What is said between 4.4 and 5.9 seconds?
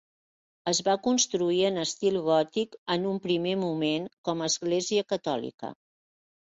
a església catòlica.